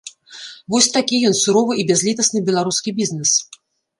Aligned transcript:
Вось 0.75 0.87
такі 0.95 1.19
ён, 1.29 1.35
суровы 1.41 1.77
і 1.81 1.85
бязлітасны 1.91 2.43
беларускі 2.47 2.95
бізнес! 3.01 3.37